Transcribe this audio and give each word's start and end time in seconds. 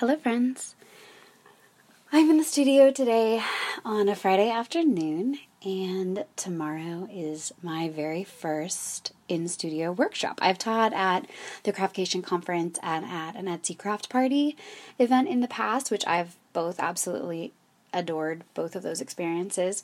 Hello, 0.00 0.16
friends. 0.16 0.76
I'm 2.10 2.30
in 2.30 2.38
the 2.38 2.42
studio 2.42 2.90
today 2.90 3.42
on 3.84 4.08
a 4.08 4.16
Friday 4.16 4.48
afternoon, 4.48 5.40
and 5.62 6.24
tomorrow 6.36 7.06
is 7.12 7.52
my 7.62 7.90
very 7.90 8.24
first 8.24 9.12
in 9.28 9.46
studio 9.46 9.92
workshop. 9.92 10.38
I've 10.40 10.56
taught 10.56 10.94
at 10.94 11.26
the 11.64 11.72
Craftcation 11.74 12.24
Conference 12.24 12.78
and 12.82 13.04
at 13.04 13.36
an 13.36 13.44
Etsy 13.44 13.76
Craft 13.76 14.08
Party 14.08 14.56
event 14.98 15.28
in 15.28 15.40
the 15.42 15.48
past, 15.48 15.90
which 15.90 16.06
I've 16.06 16.34
both 16.54 16.80
absolutely 16.80 17.52
adored 17.92 18.44
both 18.54 18.74
of 18.74 18.82
those 18.82 19.02
experiences. 19.02 19.82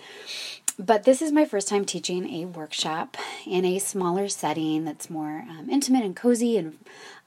But 0.78 1.04
this 1.04 1.20
is 1.20 1.30
my 1.30 1.44
first 1.44 1.68
time 1.68 1.84
teaching 1.84 2.26
a 2.30 2.46
workshop 2.46 3.18
in 3.44 3.66
a 3.66 3.78
smaller 3.78 4.30
setting 4.30 4.86
that's 4.86 5.10
more 5.10 5.44
um, 5.46 5.68
intimate 5.68 6.06
and 6.06 6.16
cozy, 6.16 6.56
and 6.56 6.78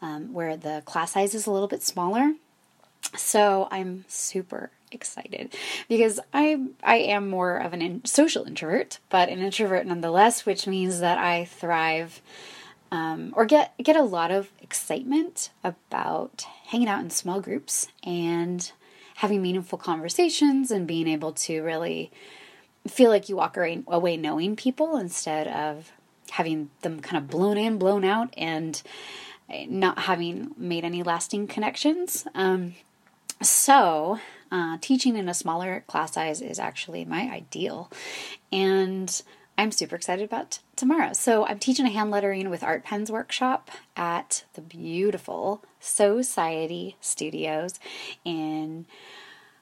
um, 0.02 0.34
where 0.34 0.58
the 0.58 0.82
class 0.86 1.12
size 1.12 1.36
is 1.36 1.46
a 1.46 1.52
little 1.52 1.68
bit 1.68 1.84
smaller. 1.84 2.34
So 3.16 3.68
I'm 3.72 4.06
super 4.08 4.72
excited 4.92 5.56
because 5.88 6.20
I 6.34 6.68
I 6.84 6.98
am 6.98 7.30
more 7.30 7.58
of 7.58 7.74
an 7.74 7.82
in, 7.82 8.06
social 8.06 8.46
introvert, 8.46 9.00
but 9.10 9.30
an 9.30 9.40
introvert 9.40 9.86
nonetheless, 9.86 10.46
which 10.46 10.68
means 10.68 11.00
that 11.00 11.18
I 11.18 11.46
thrive 11.46 12.22
um, 12.92 13.34
or 13.36 13.46
get 13.46 13.74
get 13.82 13.96
a 13.96 14.04
lot 14.04 14.32
of 14.32 14.50
excitement 14.62 15.52
about 15.64 16.46
hanging 16.68 16.88
out 16.88 17.02
in 17.02 17.10
small 17.10 17.42
groups 17.42 17.88
and 18.04 18.72
having 19.16 19.42
meaningful 19.42 19.78
conversations 19.78 20.72
and 20.72 20.88
being 20.88 21.08
able 21.08 21.34
to 21.34 21.62
really 21.62 22.12
feel 22.88 23.10
like 23.10 23.28
you 23.28 23.36
walk 23.36 23.58
away 23.58 24.18
knowing 24.18 24.56
people 24.56 24.98
instead 24.98 25.48
of 25.48 25.92
having 26.32 26.70
them 26.82 27.00
kind 27.00 27.22
of 27.22 27.30
blown 27.30 27.58
in, 27.58 27.78
blown 27.78 28.06
out, 28.06 28.34
and 28.38 28.82
not 29.68 30.00
having 30.00 30.52
made 30.58 30.86
any 30.86 31.04
lasting 31.04 31.48
connections. 31.48 32.26
Um, 32.34 32.76
so, 33.42 34.20
uh, 34.52 34.78
teaching 34.82 35.16
in 35.16 35.30
a 35.30 35.34
smaller 35.34 35.84
class 35.88 36.14
size 36.14 36.42
is 36.42 36.60
actually 36.60 37.06
my 37.06 37.30
ideal. 37.32 37.92
And 38.52 39.22
I'm 39.58 39.72
super 39.72 39.96
excited 39.96 40.26
about 40.26 40.52
t- 40.52 40.60
tomorrow. 40.76 41.14
So, 41.14 41.46
I'm 41.46 41.60
teaching 41.60 41.86
a 41.86 41.90
hand 41.90 42.12
lettering 42.12 42.50
with 42.50 42.64
art 42.64 42.84
pens 42.84 43.12
workshop 43.12 43.70
at 43.96 44.44
the 44.54 44.62
beautiful 44.62 45.64
Sewciety 45.82 46.96
Studios 47.00 47.80
in 48.26 48.86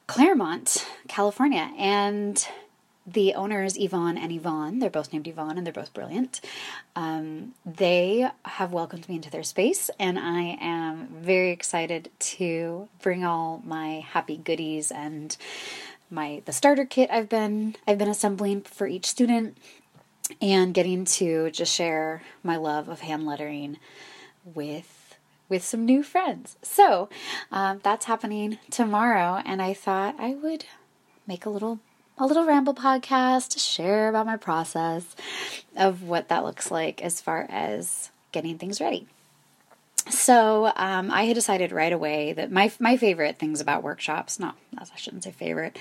Claremont, 0.07 0.87
California. 1.07 1.71
And 1.77 2.47
the 3.07 3.33
owners, 3.35 3.77
Yvonne 3.77 4.17
and 4.17 4.31
Yvonne, 4.33 4.79
they're 4.79 4.89
both 4.89 5.13
named 5.13 5.27
Yvonne 5.27 5.57
and 5.57 5.65
they're 5.65 5.71
both 5.73 5.93
brilliant. 5.93 6.41
Um, 6.95 7.53
they 7.65 8.29
have 8.43 8.73
welcomed 8.73 9.07
me 9.07 9.15
into 9.15 9.31
their 9.31 9.43
space, 9.43 9.89
and 9.97 10.19
I 10.19 10.57
am 10.59 11.07
very 11.21 11.51
excited 11.51 12.11
to 12.19 12.89
bring 13.01 13.23
all 13.23 13.61
my 13.65 14.01
happy 14.01 14.35
goodies 14.35 14.91
and 14.91 15.35
my 16.09 16.41
the 16.45 16.53
starter 16.53 16.85
kit 16.85 17.09
I've 17.11 17.29
been 17.29 17.75
I've 17.87 17.97
been 17.97 18.09
assembling 18.09 18.61
for 18.61 18.87
each 18.87 19.05
student, 19.05 19.57
and 20.41 20.73
getting 20.73 21.05
to 21.05 21.49
just 21.51 21.73
share 21.73 22.23
my 22.43 22.57
love 22.57 22.89
of 22.89 22.99
hand 22.99 23.25
lettering 23.25 23.77
with 24.43 25.17
with 25.49 25.63
some 25.63 25.85
new 25.85 26.03
friends. 26.03 26.57
So 26.61 27.07
um, 27.51 27.79
that's 27.83 28.05
happening 28.05 28.57
tomorrow, 28.69 29.41
and 29.45 29.61
I 29.61 29.73
thought 29.73 30.15
I 30.19 30.33
would 30.33 30.65
make 31.25 31.45
a 31.45 31.49
little 31.49 31.79
a 32.17 32.25
little 32.25 32.45
ramble 32.45 32.73
podcast 32.73 33.49
to 33.49 33.59
share 33.59 34.09
about 34.09 34.25
my 34.25 34.37
process 34.37 35.15
of 35.75 36.03
what 36.03 36.29
that 36.29 36.43
looks 36.43 36.71
like 36.71 37.01
as 37.01 37.21
far 37.21 37.45
as 37.49 38.09
getting 38.31 38.57
things 38.57 38.81
ready. 38.81 39.07
So 40.09 40.71
um, 40.75 41.11
I 41.11 41.23
had 41.23 41.35
decided 41.35 41.71
right 41.71 41.91
away 41.91 42.33
that 42.33 42.51
my 42.51 42.71
my 42.79 42.97
favorite 42.97 43.37
things 43.37 43.61
about 43.61 43.83
workshops, 43.83 44.39
not 44.39 44.55
I 44.77 44.85
shouldn't 44.95 45.23
say 45.23 45.31
favorite, 45.31 45.77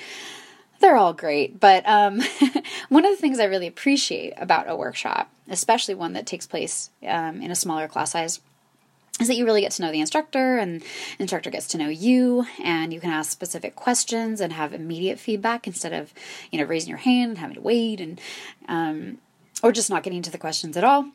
they're 0.81 0.97
all 0.97 1.13
great, 1.13 1.61
but 1.61 1.87
um, 1.89 2.21
one 2.89 3.05
of 3.05 3.13
the 3.13 3.21
things 3.21 3.39
I 3.39 3.45
really 3.45 3.67
appreciate 3.67 4.35
about 4.37 4.69
a 4.69 4.77
workshop, 4.77 5.31
especially 5.49 5.95
one 5.95 6.13
that 6.15 6.27
takes 6.27 6.47
place 6.47 6.91
um, 7.07 7.41
in 7.41 7.51
a 7.51 7.55
smaller 7.57 7.89
class 7.89 8.13
size, 8.13 8.41
is 9.21 9.29
that 9.29 9.37
you 9.37 9.47
really 9.47 9.63
get 9.63 9.73
to 9.73 9.83
know 9.83 9.91
the 9.91 10.01
instructor 10.01 10.59
and 10.59 10.83
the 10.83 10.87
instructor 11.21 11.51
gets 11.51 11.67
to 11.69 11.79
know 11.79 11.89
you 11.89 12.47
and 12.63 12.93
you 12.93 13.01
can 13.01 13.11
ask 13.11 13.31
specific 13.31 13.75
questions 13.75 14.41
and 14.41 14.53
have 14.53 14.75
immediate 14.75 15.19
feedback 15.19 15.67
instead 15.67 15.93
of 15.93 16.13
you 16.51 16.59
know 16.59 16.65
raising 16.65 16.91
your 16.91 16.99
hand 16.99 17.31
and 17.31 17.39
having 17.39 17.55
to 17.55 17.61
wait 17.61 18.01
and 18.01 18.21
um, 18.69 19.19
or 19.63 19.73
just 19.73 19.89
not 19.89 20.03
getting 20.03 20.23
to 20.23 20.31
the 20.31 20.39
questions 20.39 20.77
at 20.77 20.85
all. 20.85 21.11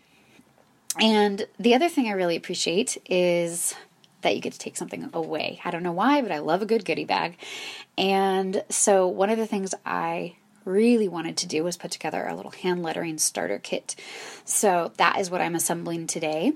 And 0.99 1.45
the 1.59 1.75
other 1.75 1.89
thing 1.89 2.07
i 2.07 2.11
really 2.11 2.35
appreciate 2.35 2.97
is 3.09 3.75
that 4.21 4.35
you 4.35 4.41
get 4.41 4.53
to 4.53 4.59
take 4.59 4.77
something 4.77 5.09
away. 5.13 5.59
I 5.63 5.71
don't 5.71 5.83
know 5.83 5.91
why 5.91 6.21
but 6.21 6.31
i 6.31 6.39
love 6.39 6.61
a 6.61 6.65
good 6.65 6.85
goodie 6.85 7.05
bag. 7.05 7.37
And 7.97 8.63
so 8.69 9.07
one 9.07 9.29
of 9.29 9.37
the 9.37 9.47
things 9.47 9.75
i 9.85 10.35
really 10.65 11.07
wanted 11.07 11.37
to 11.37 11.47
do 11.47 11.63
was 11.63 11.77
put 11.77 11.91
together 11.91 12.25
a 12.25 12.35
little 12.35 12.51
hand 12.51 12.81
lettering 12.83 13.19
starter 13.19 13.59
kit. 13.59 13.95
So 14.43 14.91
that 14.97 15.19
is 15.19 15.29
what 15.29 15.41
i'm 15.41 15.55
assembling 15.55 16.07
today 16.07 16.53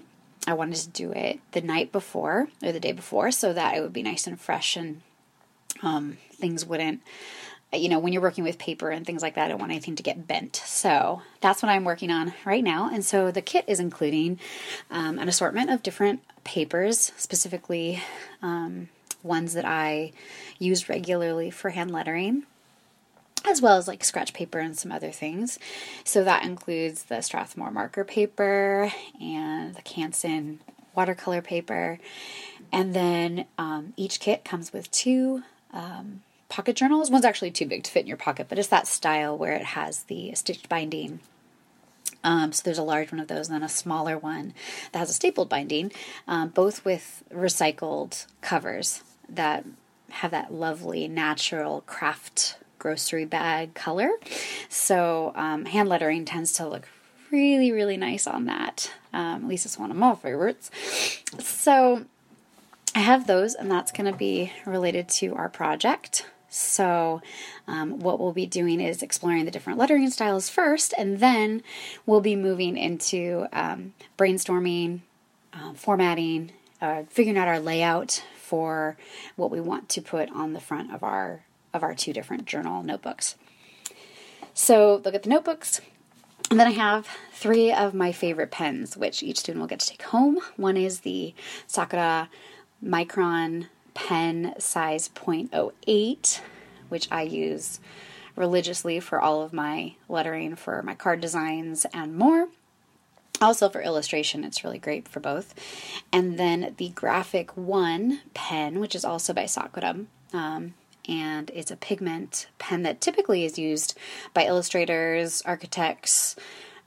I 0.48 0.54
wanted 0.54 0.78
to 0.78 0.90
do 0.90 1.12
it 1.12 1.40
the 1.52 1.62
night 1.62 1.92
before 1.92 2.48
or 2.64 2.72
the 2.72 2.80
day 2.80 2.92
before 2.92 3.32
so 3.32 3.54
that 3.54 3.76
it 3.76 3.82
would 3.82 3.94
be 3.94 4.04
nice 4.04 4.28
and 4.28 4.40
fresh 4.40 4.76
and 4.76 5.02
um, 5.82 6.18
things 6.34 6.66
wouldn't, 6.66 7.02
you 7.74 7.90
know, 7.90 8.00
when 8.00 8.14
you're 8.14 8.22
working 8.22 8.44
with 8.44 8.58
paper 8.58 8.90
and 8.90 9.06
things 9.06 9.22
like 9.22 9.36
that, 9.36 9.46
I 9.46 9.48
don't 9.50 9.60
want 9.60 9.72
anything 9.72 9.96
to 9.96 10.04
get 10.04 10.28
bent. 10.28 10.56
So 10.56 11.22
that's 11.42 11.62
what 11.62 11.70
I'm 11.70 11.84
working 11.84 12.12
on 12.12 12.34
right 12.46 12.64
now. 12.64 12.90
And 12.94 13.04
so 13.04 13.32
the 13.32 13.42
kit 13.42 13.66
is 13.68 13.80
including 13.80 14.40
um, 14.92 15.20
an 15.20 15.28
assortment 15.28 15.70
of 15.72 15.84
different 15.84 16.22
papers, 16.44 17.12
specifically 17.18 18.02
um, 18.42 18.90
ones 19.24 19.54
that 19.54 19.66
I 19.66 20.12
use 20.60 20.88
regularly 20.88 21.50
for 21.50 21.72
hand 21.72 21.92
lettering 21.92 22.44
as 23.56 23.62
well 23.62 23.78
as 23.78 23.88
like 23.88 24.04
scratch 24.04 24.34
paper 24.34 24.60
and 24.60 24.78
some 24.78 24.92
other 24.92 25.12
things. 25.12 25.58
So 26.04 26.26
that 26.26 26.44
includes 26.44 27.04
the 27.04 27.22
Strathmore 27.22 27.72
marker 27.72 28.04
paper 28.04 28.92
and 29.22 29.74
the 29.74 29.82
Canson 29.82 30.58
watercolor 30.94 31.42
paper. 31.42 32.00
And 32.72 32.94
then 32.94 33.46
um, 33.58 33.94
each 33.96 34.20
kit 34.20 34.44
comes 34.44 34.74
with 34.74 34.92
two 34.92 35.44
um, 35.72 36.22
pocket 36.50 36.76
journals. 36.76 37.10
One's 37.10 37.24
actually 37.24 37.52
too 37.52 37.66
big 37.66 37.84
to 37.84 37.92
fit 37.92 38.02
in 38.02 38.08
your 38.08 38.18
pocket, 38.18 38.48
but 38.50 38.60
it's 38.60 38.68
that 38.68 38.88
style 38.88 39.38
where 39.38 39.54
it 39.54 39.64
has 39.64 40.04
the 40.04 40.36
stitched 40.36 40.68
binding. 40.68 41.22
Um, 42.26 42.52
so 42.52 42.62
there's 42.64 42.78
a 42.78 42.84
large 42.84 43.12
one 43.12 43.22
of 43.22 43.28
those 43.28 43.48
and 43.48 43.56
then 43.56 43.64
a 43.64 43.70
smaller 43.70 44.18
one 44.18 44.54
that 44.92 45.00
has 45.00 45.10
a 45.10 45.14
stapled 45.14 45.48
binding, 45.48 45.94
um, 46.28 46.50
both 46.50 46.84
with 46.84 47.24
recycled 47.32 48.26
covers 48.42 49.02
that 49.30 49.64
have 50.10 50.32
that 50.32 50.54
lovely 50.54 51.08
natural 51.08 51.82
craft 51.82 52.58
grocery 52.86 53.26
bag 53.26 53.74
color. 53.74 54.12
So 54.70 55.32
um, 55.34 55.66
hand 55.66 55.90
lettering 55.90 56.24
tends 56.24 56.52
to 56.54 56.68
look 56.68 56.88
really, 57.32 57.72
really 57.72 57.98
nice 57.98 58.28
on 58.28 58.46
that. 58.46 58.94
Um, 59.12 59.42
at 59.42 59.48
least 59.48 59.66
it's 59.66 59.80
one 59.80 59.90
of 59.90 59.98
my 59.98 60.14
favorites. 60.14 60.70
So 61.40 62.06
I 62.94 63.00
have 63.00 63.26
those, 63.26 63.56
and 63.56 63.72
that's 63.72 63.92
going 63.92 64.06
to 64.06 64.16
be 64.16 64.54
related 64.68 65.10
to 65.10 65.34
our 65.34 65.50
project. 65.50 66.28
So, 66.48 67.24
um, 67.68 68.00
what 68.00 68.20
we'll 68.20 68.32
be 68.34 68.46
doing 68.46 68.80
is 68.80 69.02
exploring 69.02 69.46
the 69.46 69.52
different 69.52 69.80
lettering 69.80 70.10
styles 70.12 70.48
first, 70.48 70.94
and 70.96 71.20
then 71.20 71.64
we'll 72.06 72.22
be 72.22 72.36
moving 72.36 72.78
into 72.78 73.48
um, 73.52 73.94
brainstorming, 74.16 75.00
uh, 75.54 75.74
formatting, 75.74 76.52
uh, 76.82 77.04
figuring 77.10 77.38
out 77.38 77.48
our 77.48 77.60
layout 77.60 78.24
for 78.38 78.96
what 79.36 79.50
we 79.50 79.60
want 79.60 79.90
to 79.90 80.02
put 80.02 80.30
on 80.30 80.54
the 80.54 80.62
front 80.62 80.94
of 80.94 81.04
our 81.04 81.42
of 81.76 81.84
our 81.84 81.94
two 81.94 82.14
different 82.14 82.46
journal 82.46 82.82
notebooks. 82.82 83.36
So 84.54 85.02
look 85.04 85.14
at 85.14 85.24
the 85.24 85.30
notebooks. 85.30 85.82
And 86.50 86.60
then 86.60 86.68
I 86.68 86.72
have 86.72 87.08
three 87.34 87.74
of 87.74 87.94
my 87.94 88.12
favorite 88.12 88.52
pens, 88.52 88.96
which 88.96 89.22
each 89.22 89.40
student 89.40 89.60
will 89.60 89.68
get 89.68 89.80
to 89.80 89.90
take 89.90 90.04
home. 90.04 90.40
One 90.56 90.78
is 90.78 91.02
the 91.02 91.34
Sakura 91.68 92.30
Micron 92.84 93.68
pen 93.94 94.54
size 94.60 95.10
0.08, 95.10 96.42
which 96.90 97.08
I 97.12 97.24
use 97.24 97.80
religiously 98.36 99.00
for 99.00 99.20
all 99.20 99.42
of 99.42 99.54
my 99.54 99.96
lettering 100.08 100.56
for 100.56 100.82
my 100.84 100.94
card 100.94 101.20
designs 101.20 101.86
and 101.94 102.16
more. 102.16 102.50
Also 103.42 103.68
for 103.68 103.82
illustration, 103.82 104.44
it's 104.44 104.64
really 104.64 104.80
great 104.80 105.08
for 105.08 105.20
both. 105.20 105.54
And 106.14 106.38
then 106.38 106.74
the 106.78 106.90
Graphic 106.90 107.56
One 107.58 108.22
pen, 108.34 108.80
which 108.80 108.96
is 108.96 109.04
also 109.04 109.34
by 109.34 109.46
Sakura. 109.46 109.96
Um, 110.32 110.74
and 111.08 111.52
it's 111.54 111.72
a 111.72 111.76
pigment 111.76 112.48
pen 112.60 112.84
that 112.84 113.02
typically 113.02 113.46
is 113.46 113.60
used 113.60 113.98
by 114.34 114.46
illustrators, 114.46 115.42
architects, 115.44 116.36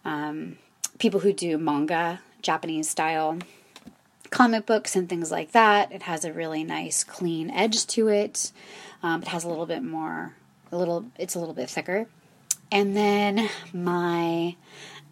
um, 0.05 0.59
people 0.99 1.21
who 1.21 1.33
do 1.33 1.59
manga, 1.59 2.21
Japanese 2.43 2.89
style 2.89 3.39
comic 4.31 4.67
books, 4.67 4.95
and 4.95 5.09
things 5.09 5.31
like 5.31 5.53
that. 5.53 5.91
It 5.91 6.03
has 6.03 6.25
a 6.25 6.33
really 6.33 6.65
nice, 6.65 7.03
clean 7.05 7.51
edge 7.51 7.87
to 7.89 8.09
it. 8.09 8.53
Um, 9.03 9.23
it 9.23 9.29
has 9.29 9.45
a 9.45 9.49
little 9.49 9.67
bit 9.67 9.83
more, 9.83 10.35
a 10.71 10.77
little, 10.77 11.07
it's 11.19 11.35
a 11.35 11.39
little 11.39 11.55
bit 11.55 11.71
thicker. 11.71 12.07
And 12.71 12.95
then 12.95 13.49
my 13.73 14.57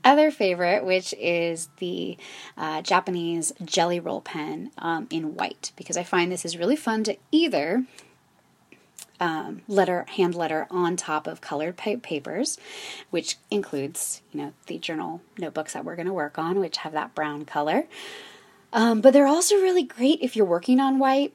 other 0.05 0.31
favorite, 0.31 0.85
which 0.85 1.14
is 1.19 1.69
the 1.79 2.19
uh, 2.56 2.82
Japanese 2.82 3.53
Gelly 3.64 4.00
Roll 4.00 4.20
pen 4.20 4.70
um, 4.79 5.06
in 5.11 5.35
white, 5.35 5.73
because 5.76 5.97
I 5.97 6.03
find 6.03 6.31
this 6.31 6.44
is 6.44 6.58
really 6.58 6.76
fun 6.76 7.03
to 7.05 7.17
either 7.32 7.85
um, 9.20 9.62
letter 9.68 10.04
hand 10.16 10.34
letter 10.34 10.66
on 10.70 10.96
top 10.96 11.26
of 11.26 11.40
colored 11.40 11.76
pa- 11.76 11.96
papers, 12.02 12.58
which 13.10 13.36
includes 13.50 14.22
you 14.32 14.40
know 14.40 14.52
the 14.66 14.78
journal 14.78 15.20
notebooks 15.38 15.72
that 15.72 15.84
we're 15.84 15.96
going 15.96 16.06
to 16.06 16.12
work 16.12 16.38
on, 16.38 16.60
which 16.60 16.78
have 16.78 16.92
that 16.92 17.14
brown 17.14 17.44
color. 17.44 17.84
Um, 18.72 19.00
but 19.00 19.12
they're 19.12 19.26
also 19.26 19.56
really 19.56 19.84
great 19.84 20.20
if 20.20 20.36
you're 20.36 20.44
working 20.44 20.80
on 20.80 20.98
white 20.98 21.34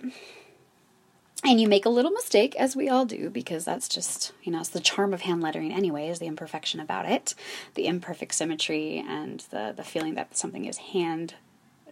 and 1.44 1.60
you 1.60 1.68
make 1.68 1.86
a 1.86 1.90
little 1.90 2.12
mistake, 2.12 2.56
as 2.56 2.76
we 2.76 2.88
all 2.88 3.06
do, 3.06 3.30
because 3.30 3.66
that's 3.66 3.90
just, 3.90 4.32
you 4.44 4.52
know, 4.52 4.60
it's 4.60 4.70
the 4.70 4.80
charm 4.80 5.12
of 5.14 5.22
hand 5.22 5.42
lettering 5.42 5.72
anyway, 5.74 6.08
is 6.08 6.20
the 6.20 6.28
imperfection 6.28 6.80
about 6.80 7.10
it, 7.10 7.34
the 7.74 7.88
imperfect 7.88 8.36
symmetry, 8.36 9.04
and 9.08 9.40
the, 9.50 9.74
the 9.76 9.84
feeling 9.84 10.14
that 10.16 10.38
something 10.38 10.66
is 10.66 10.78
hand 10.78 11.34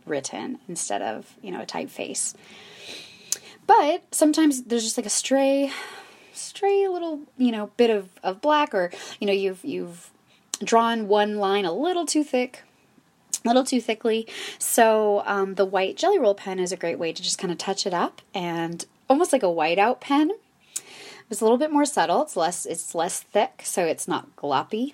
written 0.06 0.60
instead 0.68 1.02
of, 1.02 1.34
you 1.42 1.50
know, 1.50 1.62
a 1.62 1.66
typeface. 1.66 2.36
But 3.70 4.16
sometimes 4.16 4.64
there's 4.64 4.84
just 4.84 4.98
like 4.98 5.06
a 5.06 5.12
stray, 5.12 5.72
stray 6.34 6.88
little, 6.88 7.20
you 7.38 7.52
know, 7.52 7.70
bit 7.78 7.92
of, 7.92 8.10
of 8.24 8.42
black, 8.42 8.74
or, 8.74 8.90
you 9.20 9.28
know, 9.28 9.34
you've, 9.34 9.64
you've 9.64 10.10
drawn 10.64 11.08
one 11.08 11.38
line 11.38 11.66
a 11.66 11.72
little 11.72 12.08
too 12.08 12.24
thick, 12.24 12.64
a 13.46 13.48
little 13.48 13.64
too 13.64 13.80
thickly. 13.80 14.28
So 14.58 15.22
um, 15.28 15.54
the 15.54 15.66
white 15.66 15.98
Gelly 15.98 16.18
Roll 16.18 16.34
pen 16.34 16.60
is 16.60 16.72
a 16.72 16.78
great 16.78 16.98
way 16.98 17.14
to 17.14 17.22
just 17.22 17.38
kind 17.38 17.52
of 17.52 17.60
touch 17.60 17.86
it 17.86 17.94
up 17.94 18.24
and 18.34 18.88
almost 19.08 19.32
like 19.32 19.44
a 19.44 19.46
whiteout 19.46 20.00
pen. 20.00 20.32
It's 21.30 21.42
a 21.42 21.44
little 21.44 21.60
bit 21.60 21.72
more 21.72 21.86
subtle. 21.86 22.24
It's 22.24 22.36
less 22.36 22.66
it's 22.66 22.96
less 22.96 23.20
thick, 23.20 23.62
so 23.64 23.86
it's 23.86 24.08
not 24.08 24.36
gloppy. 24.36 24.94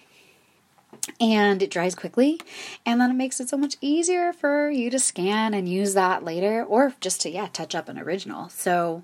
And 1.19 1.61
it 1.61 1.71
dries 1.71 1.95
quickly, 1.95 2.41
and 2.85 2.99
then 2.99 3.11
it 3.11 3.15
makes 3.15 3.39
it 3.39 3.47
so 3.47 3.57
much 3.57 3.77
easier 3.79 4.33
for 4.33 4.69
you 4.69 4.89
to 4.89 4.99
scan 4.99 5.53
and 5.53 5.69
use 5.69 5.93
that 5.93 6.23
later, 6.23 6.63
or 6.63 6.93
just 6.99 7.21
to 7.21 7.29
yeah 7.29 7.47
touch 7.51 7.73
up 7.73 7.87
an 7.87 7.97
original. 7.97 8.49
So, 8.49 9.03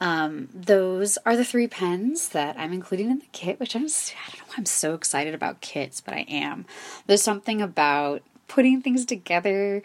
um, 0.00 0.48
those 0.54 1.18
are 1.26 1.36
the 1.36 1.44
three 1.44 1.66
pens 1.66 2.30
that 2.30 2.58
I'm 2.58 2.72
including 2.72 3.10
in 3.10 3.18
the 3.18 3.26
kit. 3.32 3.60
Which 3.60 3.76
I'm 3.76 3.82
I 3.84 4.30
don't 4.30 4.38
know 4.38 4.44
why 4.48 4.54
I'm 4.58 4.66
so 4.66 4.94
excited 4.94 5.34
about 5.34 5.60
kits, 5.60 6.00
but 6.00 6.14
I 6.14 6.24
am. 6.28 6.64
There's 7.06 7.22
something 7.22 7.60
about 7.60 8.22
putting 8.48 8.82
things 8.82 9.04
together 9.04 9.82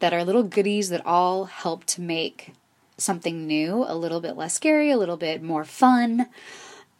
that 0.00 0.12
are 0.12 0.24
little 0.24 0.42
goodies 0.42 0.90
that 0.90 1.04
all 1.06 1.46
help 1.46 1.84
to 1.86 2.00
make 2.00 2.52
something 2.96 3.46
new, 3.46 3.84
a 3.86 3.96
little 3.96 4.20
bit 4.20 4.36
less 4.36 4.54
scary, 4.54 4.90
a 4.90 4.98
little 4.98 5.16
bit 5.16 5.42
more 5.42 5.64
fun, 5.64 6.26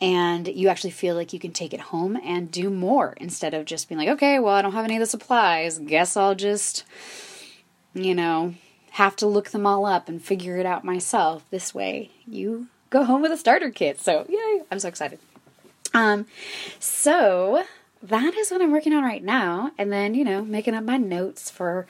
and 0.01 0.49
you 0.49 0.69
actually 0.69 0.91
feel 0.91 1.15
like 1.15 1.33
you 1.33 1.39
can 1.39 1.53
take 1.53 1.73
it 1.73 1.81
home 1.81 2.17
and 2.25 2.51
do 2.51 2.71
more 2.71 3.15
instead 3.21 3.55
of 3.55 3.65
just 3.65 3.89
being 3.89 3.99
like, 3.99 4.09
okay, 4.09 4.39
well, 4.39 4.55
I 4.55 4.63
don't 4.63 4.73
have 4.73 4.85
any 4.85 4.97
of 4.97 5.01
the 5.01 5.07
supplies. 5.07 5.79
Guess 5.79 6.17
I'll 6.17 6.35
just, 6.35 6.85
you 7.95 8.15
know, 8.15 8.55
have 8.93 9.17
to 9.17 9.27
look 9.27 9.51
them 9.51 9.67
all 9.67 9.87
up 9.87 10.09
and 10.09 10.23
figure 10.23 10.57
it 10.57 10.67
out 10.67 10.85
myself. 10.85 11.45
This 11.51 11.75
way, 11.75 12.11
you 12.27 12.69
go 12.91 13.05
home 13.05 13.23
with 13.23 13.33
a 13.33 13.37
starter 13.37 13.71
kit. 13.71 14.01
So, 14.01 14.27
yay, 14.29 14.63
I'm 14.71 14.79
so 14.79 14.89
excited. 14.89 15.19
Um, 15.93 16.27
so 16.81 17.65
that 18.03 18.35
is 18.35 18.51
what 18.51 18.61
I'm 18.61 18.73
working 18.73 18.93
on 18.93 19.05
right 19.05 19.23
now. 19.23 19.71
And 19.79 19.93
then, 19.93 20.15
you 20.15 20.25
know, 20.25 20.45
making 20.45 20.75
up 20.75 20.85
my 20.85 20.97
notes 20.97 21.51
for 21.51 21.87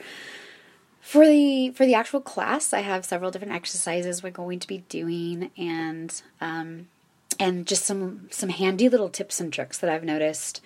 for 1.01 1.27
the 1.27 1.69
for 1.71 1.85
the 1.85 1.93
actual 1.93 2.19
class, 2.19 2.73
I 2.73 2.79
have 2.79 3.05
several 3.05 3.29
different 3.29 3.53
exercises 3.53 4.23
we're 4.23 4.31
going 4.31 4.59
to 4.59 4.67
be 4.67 4.79
doing, 4.89 5.51
and 5.55 6.19
um, 6.41 6.87
and 7.39 7.65
just 7.65 7.83
some 7.83 8.27
some 8.31 8.49
handy 8.49 8.89
little 8.89 9.09
tips 9.09 9.39
and 9.39 9.51
tricks 9.51 9.77
that 9.77 9.89
I've 9.89 10.03
noticed 10.03 10.61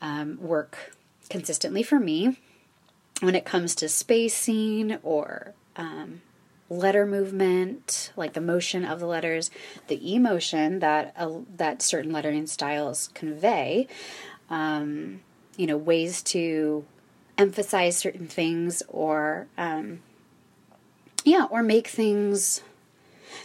um, 0.00 0.38
work 0.40 0.94
consistently 1.28 1.82
for 1.82 1.98
me 1.98 2.38
when 3.20 3.34
it 3.34 3.44
comes 3.44 3.74
to 3.76 3.88
spacing 3.88 4.98
or 5.02 5.54
um, 5.76 6.20
letter 6.68 7.06
movement, 7.06 8.12
like 8.16 8.34
the 8.34 8.40
motion 8.40 8.84
of 8.84 9.00
the 9.00 9.06
letters, 9.06 9.50
the 9.88 10.14
emotion 10.14 10.80
that 10.80 11.14
uh, 11.16 11.38
that 11.56 11.82
certain 11.82 12.12
lettering 12.12 12.46
styles 12.46 13.08
convey. 13.14 13.86
Um, 14.48 15.20
you 15.56 15.66
know, 15.66 15.76
ways 15.76 16.22
to 16.22 16.84
emphasize 17.38 17.96
certain 17.96 18.26
things 18.26 18.82
or 18.88 19.46
um, 19.58 20.00
yeah 21.24 21.44
or 21.50 21.62
make 21.62 21.88
things 21.88 22.62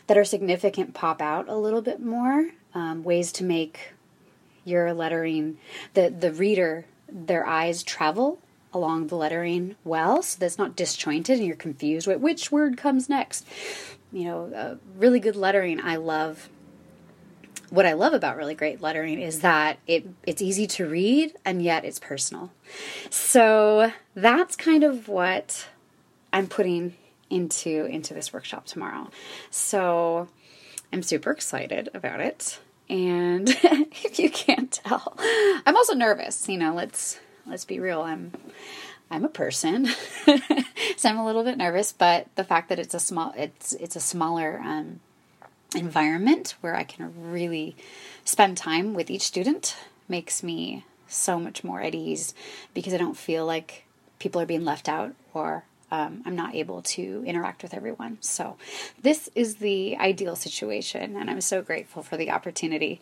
that 0.07 0.17
are 0.17 0.23
significant 0.23 0.93
pop 0.93 1.21
out 1.21 1.47
a 1.47 1.55
little 1.55 1.81
bit 1.81 1.99
more 1.99 2.49
um, 2.73 3.03
ways 3.03 3.31
to 3.33 3.43
make 3.43 3.93
your 4.63 4.93
lettering 4.93 5.57
the 5.93 6.09
the 6.09 6.31
reader 6.31 6.85
their 7.09 7.45
eyes 7.45 7.83
travel 7.83 8.39
along 8.73 9.07
the 9.07 9.15
lettering 9.15 9.75
well 9.83 10.21
so 10.21 10.38
that's 10.39 10.57
not 10.57 10.75
disjointed 10.75 11.38
and 11.39 11.47
you're 11.47 11.55
confused 11.55 12.07
with 12.07 12.19
which 12.19 12.51
word 12.51 12.77
comes 12.77 13.09
next 13.09 13.45
you 14.11 14.23
know 14.23 14.45
uh, 14.53 14.75
really 14.95 15.19
good 15.19 15.35
lettering 15.35 15.81
i 15.81 15.95
love 15.95 16.49
what 17.71 17.85
I 17.85 17.93
love 17.93 18.13
about 18.13 18.35
really 18.35 18.53
great 18.53 18.81
lettering 18.81 19.19
is 19.19 19.39
that 19.39 19.79
it 19.88 20.05
it's 20.27 20.41
easy 20.41 20.67
to 20.67 20.88
read 20.88 21.33
and 21.45 21.61
yet 21.61 21.85
it's 21.85 21.99
personal. 21.99 22.51
So 23.09 23.93
that's 24.13 24.55
kind 24.57 24.83
of 24.83 25.07
what 25.07 25.67
I'm 26.33 26.47
putting 26.47 26.95
into 27.31 27.85
into 27.85 28.13
this 28.13 28.31
workshop 28.33 28.65
tomorrow. 28.65 29.09
So 29.49 30.27
I'm 30.93 31.01
super 31.01 31.31
excited 31.31 31.89
about 31.93 32.19
it. 32.19 32.59
And 32.89 33.49
if 34.03 34.19
you 34.19 34.29
can't 34.29 34.71
tell, 34.71 35.17
I'm 35.65 35.75
also 35.75 35.93
nervous, 35.93 36.47
you 36.49 36.57
know, 36.57 36.73
let's 36.73 37.19
let's 37.47 37.65
be 37.65 37.79
real. 37.79 38.01
I'm 38.01 38.33
I'm 39.09 39.25
a 39.25 39.29
person, 39.29 39.87
so 40.97 41.09
I'm 41.09 41.17
a 41.17 41.25
little 41.25 41.43
bit 41.43 41.57
nervous. 41.57 41.91
But 41.91 42.27
the 42.35 42.43
fact 42.43 42.69
that 42.69 42.79
it's 42.79 42.93
a 42.93 42.99
small, 42.99 43.33
it's 43.35 43.73
it's 43.73 43.95
a 43.95 44.01
smaller 44.01 44.59
um, 44.63 44.99
environment 45.75 46.55
where 46.61 46.75
I 46.75 46.83
can 46.83 47.31
really 47.31 47.75
spend 48.25 48.57
time 48.57 48.93
with 48.93 49.09
each 49.09 49.23
student 49.23 49.77
makes 50.07 50.43
me 50.43 50.85
so 51.07 51.39
much 51.39 51.63
more 51.63 51.81
at 51.81 51.95
ease 51.95 52.33
because 52.73 52.93
I 52.93 52.97
don't 52.97 53.17
feel 53.17 53.45
like 53.45 53.85
people 54.19 54.41
are 54.41 54.45
being 54.45 54.63
left 54.63 54.87
out 54.87 55.13
or 55.33 55.65
um, 55.91 56.23
I'm 56.25 56.35
not 56.35 56.55
able 56.55 56.81
to 56.81 57.23
interact 57.25 57.63
with 57.63 57.73
everyone. 57.73 58.17
So, 58.21 58.57
this 59.01 59.29
is 59.35 59.57
the 59.57 59.97
ideal 59.97 60.35
situation, 60.35 61.15
and 61.15 61.29
I'm 61.29 61.41
so 61.41 61.61
grateful 61.61 62.01
for 62.01 62.17
the 62.17 62.31
opportunity. 62.31 63.01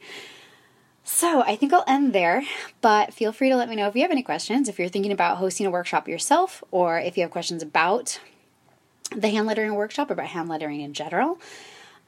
So, 1.03 1.41
I 1.41 1.56
think 1.56 1.71
I'll 1.71 1.83
end 1.88 2.13
there, 2.13 2.44
but 2.81 3.13
feel 3.13 3.31
free 3.31 3.50
to 3.50 3.56
let 3.56 3.69
me 3.69 3.75
know 3.75 3.88
if 3.88 3.95
you 3.95 4.01
have 4.01 4.12
any 4.12 4.24
questions, 4.24 4.68
if 4.68 4.80
you're 4.80 4.89
thinking 4.89 5.12
about 5.12 5.38
hosting 5.38 5.65
a 5.65 5.71
workshop 5.71 6.07
yourself, 6.07 6.63
or 6.71 7.00
if 7.00 7.15
you 7.15 7.24
have 7.24 7.31
questions 7.31 7.63
about 7.63 8.19
the 9.15 9.30
hand 9.30 9.47
lettering 9.47 9.74
workshop 9.75 10.09
or 10.09 10.13
about 10.13 10.27
hand 10.27 10.50
lettering 10.50 10.81
in 10.81 10.94
general. 10.94 11.39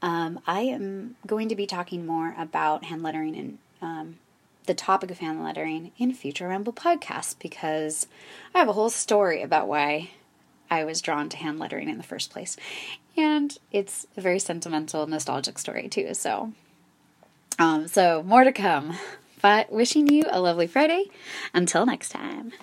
Um, 0.01 0.39
I 0.47 0.61
am 0.61 1.15
going 1.27 1.49
to 1.49 1.55
be 1.55 1.67
talking 1.67 2.05
more 2.05 2.35
about 2.37 2.85
hand 2.85 3.03
lettering 3.03 3.35
and 3.35 3.57
um, 3.81 4.17
the 4.65 4.73
topic 4.73 5.11
of 5.11 5.19
hand 5.19 5.43
lettering 5.43 5.91
in 5.97 6.13
future 6.13 6.47
Ramble 6.47 6.73
podcasts 6.73 7.35
because 7.37 8.07
I 8.53 8.59
have 8.59 8.69
a 8.69 8.73
whole 8.73 8.89
story 8.89 9.41
about 9.41 9.67
why 9.67 10.11
I 10.71 10.85
was 10.85 11.01
drawn 11.01 11.29
to 11.29 11.37
hand 11.37 11.59
lettering 11.59 11.89
in 11.89 11.97
the 11.97 12.03
first 12.03 12.31
place. 12.31 12.55
And 13.17 13.55
it's 13.71 14.07
a 14.15 14.21
very 14.21 14.39
sentimental, 14.39 15.05
nostalgic 15.05 15.59
story 15.59 15.89
too. 15.89 16.13
So, 16.13 16.53
um, 17.59 17.87
so 17.89 18.23
more 18.23 18.45
to 18.45 18.53
come. 18.53 18.97
But 19.41 19.71
wishing 19.71 20.07
you 20.07 20.23
a 20.29 20.39
lovely 20.39 20.67
Friday. 20.67 21.05
Until 21.53 21.85
next 21.85 22.09
time. 22.09 22.53